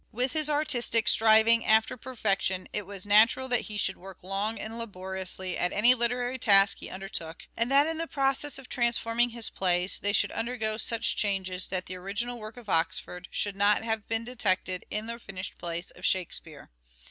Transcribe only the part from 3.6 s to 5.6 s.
he should work long and laboriously